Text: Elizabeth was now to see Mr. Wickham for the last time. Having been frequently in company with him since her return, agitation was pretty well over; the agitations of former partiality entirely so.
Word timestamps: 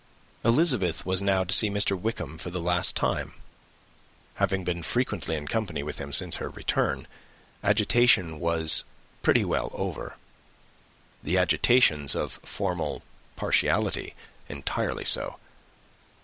Elizabeth 0.43 1.05
was 1.05 1.21
now 1.21 1.43
to 1.43 1.53
see 1.53 1.69
Mr. 1.69 1.95
Wickham 1.95 2.39
for 2.39 2.49
the 2.49 2.59
last 2.59 2.95
time. 2.95 3.33
Having 4.37 4.63
been 4.63 4.81
frequently 4.81 5.35
in 5.35 5.47
company 5.47 5.83
with 5.83 5.99
him 6.01 6.11
since 6.11 6.37
her 6.37 6.49
return, 6.49 7.05
agitation 7.63 8.39
was 8.39 8.83
pretty 9.21 9.45
well 9.45 9.69
over; 9.75 10.17
the 11.21 11.37
agitations 11.37 12.15
of 12.15 12.39
former 12.41 13.01
partiality 13.35 14.15
entirely 14.49 15.05
so. 15.05 15.35